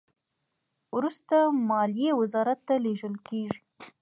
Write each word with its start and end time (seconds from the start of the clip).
وروسته 0.95 1.35
مالیې 1.69 2.11
وزارت 2.21 2.59
ته 2.67 2.75
لیږل 2.83 3.15
کیږي. 3.27 3.59